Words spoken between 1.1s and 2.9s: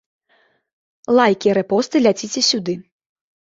Лайкі, рэпосты, ляціце сюды.